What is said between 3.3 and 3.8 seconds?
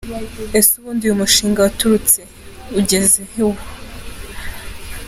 he ubu?.